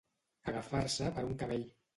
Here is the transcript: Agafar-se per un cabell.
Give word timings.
Agafar-se 0.53 1.13
per 1.19 1.29
un 1.29 1.39
cabell. 1.45 1.67